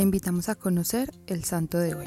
[0.00, 2.06] Te invitamos a conocer el santo de hoy.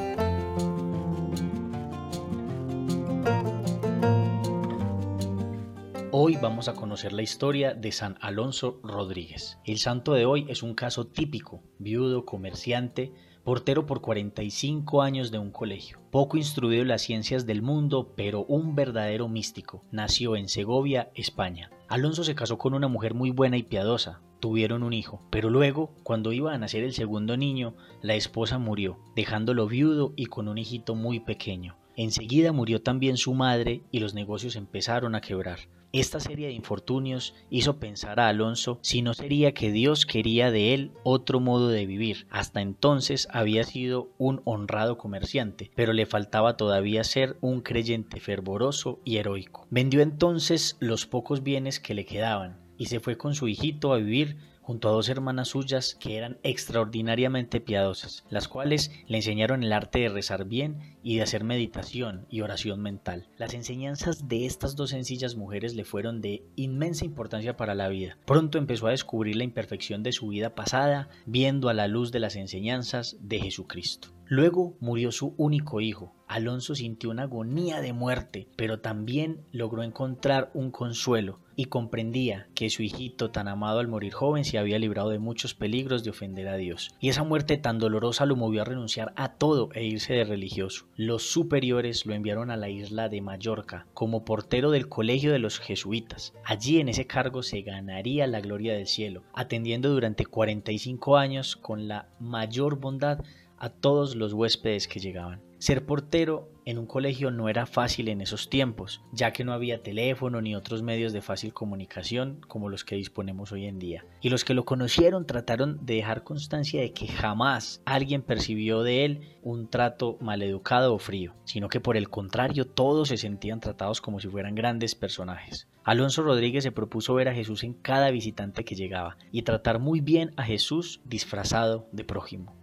[6.11, 9.59] Hoy vamos a conocer la historia de San Alonso Rodríguez.
[9.64, 13.14] El santo de hoy es un caso típico, viudo, comerciante,
[13.44, 18.46] portero por 45 años de un colegio, poco instruido en las ciencias del mundo, pero
[18.46, 19.82] un verdadero místico.
[19.92, 21.70] Nació en Segovia, España.
[21.89, 25.93] Alonso se casó con una mujer muy buena y piadosa, tuvieron un hijo, pero luego,
[26.04, 30.57] cuando iba a nacer el segundo niño, la esposa murió, dejándolo viudo y con un
[30.57, 31.78] hijito muy pequeño.
[31.96, 35.59] Enseguida murió también su madre y los negocios empezaron a quebrar.
[35.93, 40.73] Esta serie de infortunios hizo pensar a Alonso si no sería que Dios quería de
[40.73, 42.25] él otro modo de vivir.
[42.31, 49.02] Hasta entonces había sido un honrado comerciante, pero le faltaba todavía ser un creyente fervoroso
[49.05, 49.67] y heroico.
[49.69, 53.97] Vendió entonces los pocos bienes que le quedaban, y se fue con su hijito a
[53.97, 59.73] vivir junto a dos hermanas suyas que eran extraordinariamente piadosas, las cuales le enseñaron el
[59.73, 63.28] arte de rezar bien y de hacer meditación y oración mental.
[63.38, 68.17] Las enseñanzas de estas dos sencillas mujeres le fueron de inmensa importancia para la vida.
[68.25, 72.20] Pronto empezó a descubrir la imperfección de su vida pasada, viendo a la luz de
[72.20, 74.09] las enseñanzas de Jesucristo.
[74.25, 76.16] Luego murió su único hijo.
[76.34, 82.72] Alonso sintió una agonía de muerte, pero también logró encontrar un consuelo y comprendía que
[82.72, 86.48] su hijito tan amado al morir joven se había librado de muchos peligros de ofender
[86.48, 86.95] a Dios.
[87.00, 90.88] Y esa muerte tan dolorosa lo movió a renunciar a todo e irse de religioso.
[90.95, 95.59] Los superiores lo enviaron a la isla de Mallorca como portero del colegio de los
[95.59, 96.34] jesuitas.
[96.44, 101.88] Allí en ese cargo se ganaría la gloria del cielo, atendiendo durante 45 años con
[101.88, 103.20] la mayor bondad
[103.59, 105.39] a todos los huéspedes que llegaban.
[105.64, 109.81] Ser portero en un colegio no era fácil en esos tiempos, ya que no había
[109.81, 114.03] teléfono ni otros medios de fácil comunicación como los que disponemos hoy en día.
[114.20, 119.05] Y los que lo conocieron trataron de dejar constancia de que jamás alguien percibió de
[119.05, 124.02] él un trato maleducado o frío, sino que por el contrario todos se sentían tratados
[124.02, 125.70] como si fueran grandes personajes.
[125.86, 130.02] Alonso Rodríguez se propuso ver a Jesús en cada visitante que llegaba y tratar muy
[130.02, 132.54] bien a Jesús disfrazado de prójimo.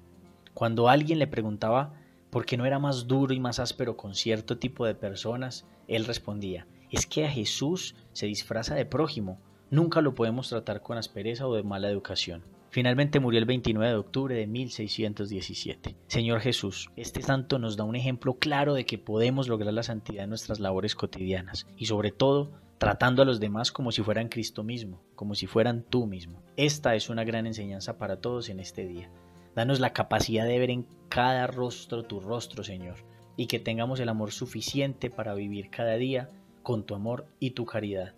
[0.53, 1.95] Cuando alguien le preguntaba
[2.31, 6.05] por qué no era más duro y más áspero con cierto tipo de personas, él
[6.05, 11.47] respondía, es que a Jesús se disfraza de prójimo, nunca lo podemos tratar con aspereza
[11.47, 12.45] o de mala educación.
[12.71, 15.97] Finalmente murió el 29 de octubre de 1617.
[16.07, 20.23] Señor Jesús, este santo nos da un ejemplo claro de que podemos lograr la santidad
[20.23, 24.63] en nuestras labores cotidianas y sobre todo tratando a los demás como si fueran Cristo
[24.63, 26.43] mismo, como si fueran tú mismo.
[26.57, 29.11] Esta es una gran enseñanza para todos en este día.
[29.55, 32.97] Danos la capacidad de ver en cada rostro tu rostro, Señor,
[33.37, 36.31] y que tengamos el amor suficiente para vivir cada día
[36.63, 38.15] con tu amor y tu caridad.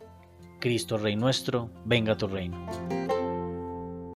[0.60, 2.66] Cristo Rey nuestro, venga tu reino.